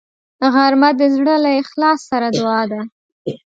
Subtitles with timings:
[0.53, 2.81] غرمه د زړه له اخلاص سره دعا ده